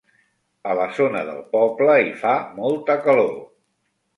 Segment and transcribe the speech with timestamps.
[0.69, 3.33] A la zona del poble hi fa molta calor.